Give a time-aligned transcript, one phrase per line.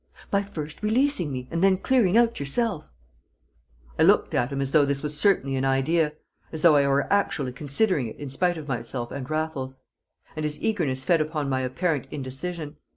[0.31, 2.89] "By first releasing me, and then clearing out yourself!"
[3.99, 6.13] I looked at him as though this was certainly an idea,
[6.51, 9.77] as though I were actually considering it in spite of myself and Raffles;
[10.35, 12.77] and his eagerness fed upon my apparent indecision.